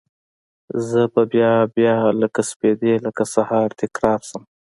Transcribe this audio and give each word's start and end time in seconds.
زه 0.87 1.01
به 1.13 1.21
بیا، 1.31 1.51
بیا 1.75 1.95
لکه 2.21 2.41
سپیدې 2.51 2.93
لکه 3.05 3.23
سهار، 3.33 3.69
تکرار 3.81 4.19
شم 4.29 4.43